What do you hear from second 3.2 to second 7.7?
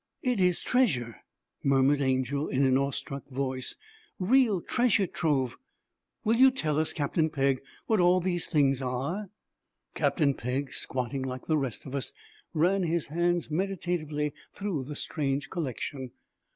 voice, 'real treasure trove. Will you tell us, Captain Pegg,